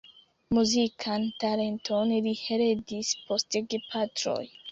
Muzikan 0.57 1.25
talenton 1.43 2.15
li 2.27 2.33
heredis 2.45 3.13
post 3.27 3.61
gepatroj. 3.75 4.43